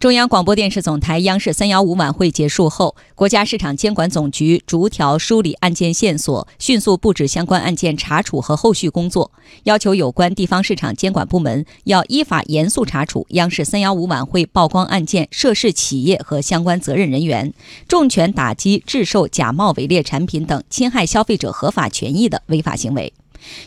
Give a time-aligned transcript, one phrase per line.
[0.00, 9.30] 中央广播电视总台央视三幺五晚会结束后，国家市场监管总局逐条梳理案件线索，迅速布置相关案件查处和后续工作，
[9.64, 17.52] 要求有关地方市场监管部门要依法严肃查处央视三幺五晚会曝光案件涉事企业和相关责任人员，
[17.86, 23.12] 重拳打击制售假冒伪劣产品等侵害消费者合法权益的违法行为。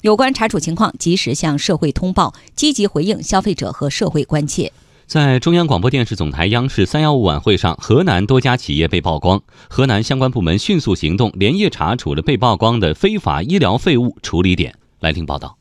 [0.00, 4.72] 有关查处情况，及时向社会通报，积极回应消费者和社会关切。
[5.12, 14.74] 在中央广播电视总台央视三幺五晚会上，河南多家企业被曝光，河南相关部门迅速行动，连夜查处了被曝光的非法医疗废物处理点。
[15.00, 15.58] 来听报道。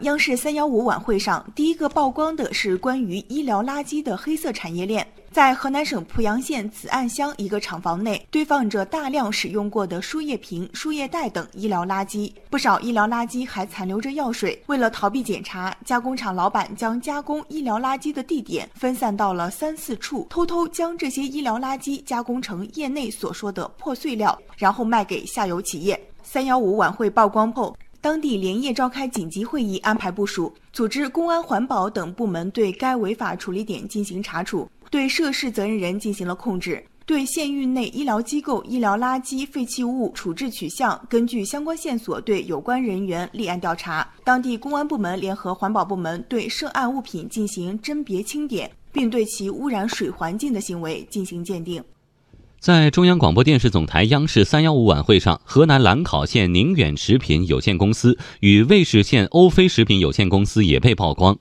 [0.00, 5.06] 央视三幺五晚会上，第一个曝光的是关于医疗垃圾的黑色产业链。
[5.38, 14.60] 在河南省濮阳县子岸乡一个厂房内，堆放着大量使用过的输液瓶、输液袋等医疗垃圾，不少医疗垃圾还残留着药水。
[14.66, 26.00] 为了逃避检查，加工厂老板将加工医疗垃圾的地点分散到了三四处，偷偷将这些医疗垃圾加工成业内所说的破碎料，然后卖给下游企业。
[26.24, 27.76] 三幺五晚会曝光后。
[28.00, 44.08] 当地连夜召开紧急会议，安排部署，组织公安、环保等部门对该违法处理点进行查处，对涉事责任人进行了控制，对县域内医疗机构医疗垃圾废弃物处置取向，根据相关线索对有关人员立案调查。
[44.24, 51.82] 当地公安部门联合环保部门对涉案物品进行甄别清点，并对其污染水环境的行为进行鉴定。
[52.60, 61.38] 在中央广播电视总台央视三幺五晚会上，河南兰考县宁远食品有限公司与尉氏县欧菲食品有限公司也被曝光，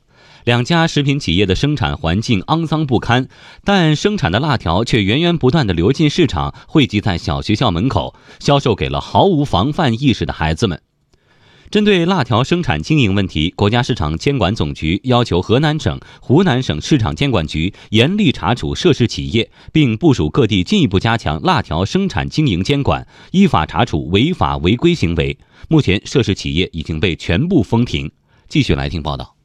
[0.47, 3.27] 两家食品企业的生产环境肮脏不堪，
[3.65, 10.81] 但生产的辣条却源源不断地流进市场，汇集在小学校门口，销售给了毫无防范意识的孩子们。
[11.69, 25.37] 针对辣条生产经营问题，国家市场监管总局要求河南省、湖南省市场监管局严厉查处涉事企业，并部署各地进一步加强辣条生产经营监管，依法查处违法违规行为。
[25.67, 28.09] 目前，涉事企业已经被全部封停。
[28.47, 29.36] 继续来听报道。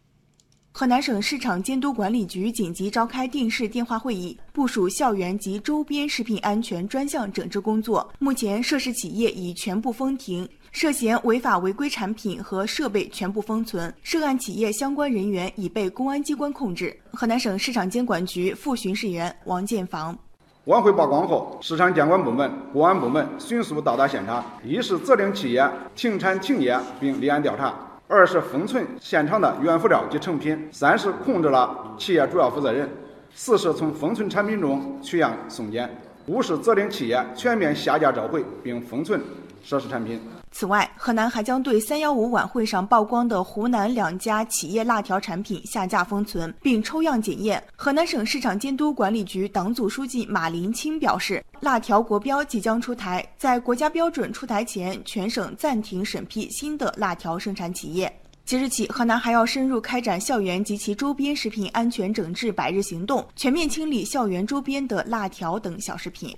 [0.82, 8.12] 河南省市场监督管理局紧急召开定式电话会议，部署校园及周边食品安全专项整治工作。
[8.19, 10.48] 目前，涉事企业已全部封停。
[10.72, 16.93] 涉嫌违法违规产品和设备全部封存，涉案企业相关人员已被公安机关控制。
[17.12, 20.19] 河南省市场监管局副巡视员王建房：
[20.64, 25.64] 晚会曝光后，市场监管部门、公安部门迅速到达现场，一是责令企业
[25.94, 27.72] 停产停业并立案调查，
[28.15, 32.87] 二是封存现场的原辅料及成品，三是控制了企业主要负责人，
[33.34, 35.89] 四是从封存产品中取样送检，
[36.27, 39.19] 五是责令企业全面下架召回并封存
[39.67, 40.21] 奢侈产品。
[40.50, 47.62] 此外，河南还将对三幺五晚会上曝光的湖南两家企业辣条产品下架封存，并抽样检验。
[47.75, 58.12] 河南省市场监督管理局党组书记马林清表示，辣条国标即将出台，在国家标准出台前，全省暂停审批新的辣条生产企业。
[58.44, 66.37] 即日起，河南还要深入开展校园及其周边食品安全整治百日行动，全面清理校园周边的辣条等小食品。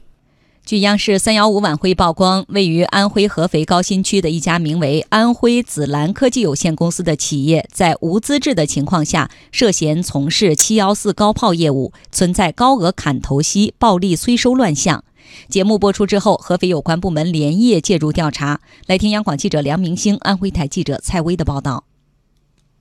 [0.64, 15.04] 据央视三幺五晚会曝光，位于安徽合肥高新区的一家名为安徽紫蓝科技有限公司的企业，在无资质的情况下，涉嫌从事七幺四高炮业务，存在高额砍头息、暴力催收乱象。
[15.50, 18.62] 节目播出之后，合肥有关部门连夜介入调查。
[18.86, 21.84] 来听央广记者梁明星、安徽台记者蔡薇的报道。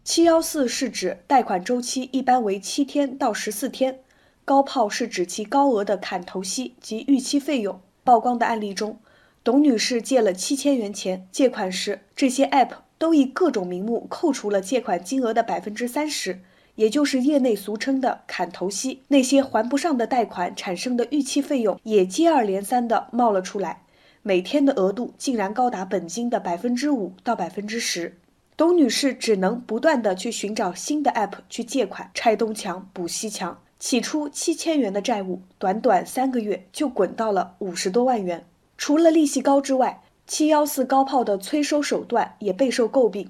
[0.06, 4.00] 七幺四是指贷款周期一般为七天到十四天。
[4.46, 7.80] 高炮是指其高额的砍头息及逾期费用。
[8.04, 8.98] 曝光的案例中，
[9.44, 16.42] 董女士借了七千元钱，借款时这些 App 都以各种名目扣除了借款金额的百分之三十，
[16.76, 19.02] 也就是业内俗称的砍头息。
[19.08, 23.84] 那些还不上的贷款产生的逾期费用也接二连三的冒了出来，
[24.22, 28.18] 每天的额度竟然高达本金的百分之五到百分之十。
[28.58, 33.58] 董女士只能不断的去寻找新的 App 去借款，拆东墙补西墙。
[33.86, 38.46] 起初七千元的债务，短短三个月就滚到了五十多万元。
[38.78, 43.30] 除了利息高之外，七幺四高炮的催收手段也备受诟病。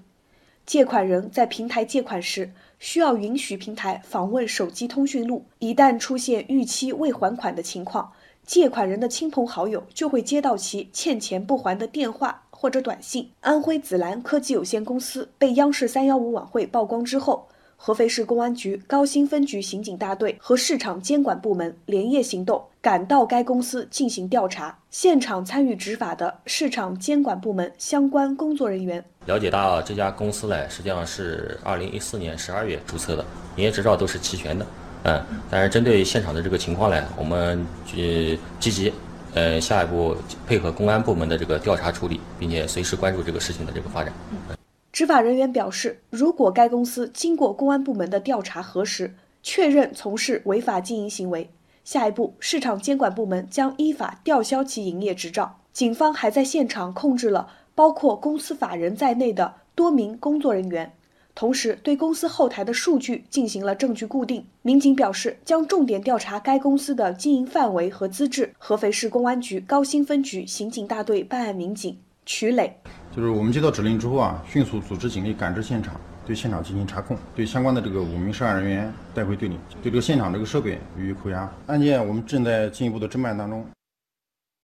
[0.64, 5.44] 借款人在平台借款时，需要允许平台访问手机通讯录。
[5.58, 8.12] 一旦出现逾期未还款的情况，
[8.46, 13.32] 借款人的亲朋好友就会接到其欠钱不还的电话或者短信。
[13.42, 17.48] 安徽紫兰科技有限公司被央视三幺五晚会曝光之后。
[17.86, 24.74] 合肥市公安局高新分局刑警大队和市场监管部门连夜行动，赶到该公司进行调查。
[24.90, 33.26] 现场参与执法的市场监管部门相关工作人员了解到，这家公司呢，实际上是二零一四年十二月注册的，
[33.58, 34.66] 营业执照都是齐全的。
[35.04, 35.22] 嗯，
[35.52, 38.94] 但是针对现场的这个情况呢，我们去积极，
[39.34, 40.16] 呃，下一步
[40.48, 44.14] 配合公安部门的这个调查处理，并且随时关注这个事情的这个发展。
[44.32, 44.56] 嗯
[44.94, 51.50] 执法人员表示，如果该公司经过公安部门的调查核实，确认从事违法经营行为，
[51.84, 55.58] 下一步市场监管部门将依法吊销其营业执照。
[55.72, 60.94] 警方还在现场控制了包括公司法人在内的多名工作人员，
[61.34, 64.46] 同时对公司后台的数据进行了证据固定。
[64.62, 68.54] 民警表示，将重点调查该公司的经营范围和资质。
[68.60, 72.76] 合肥市公安局高新分局刑警大队办案民警曲磊。
[73.16, 81.52] 就是我们接到指令之后啊，迅速组织警力赶至现场，对现场进行查控，对相关的这个五名涉案人员带回队里，对这个现场这个设备予以扣押。
[81.68, 83.66] 案件我们正在进一步的侦办当中。